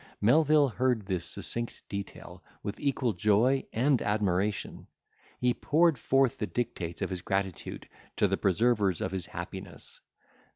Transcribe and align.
Melvil 0.19 0.67
heard 0.69 1.05
this 1.05 1.25
succinct 1.25 1.83
detail 1.87 2.43
with 2.63 2.79
equal 2.79 3.13
joy 3.13 3.65
and 3.71 4.01
admiration. 4.01 4.87
He 5.37 5.53
poured 5.53 5.99
forth 5.99 6.39
the 6.39 6.47
dictates 6.47 7.03
of 7.03 7.11
his 7.11 7.21
gratitude 7.21 7.87
to 8.17 8.27
the 8.27 8.35
preservers 8.35 8.99
of 8.99 9.11
his 9.11 9.27
happiness. 9.27 9.99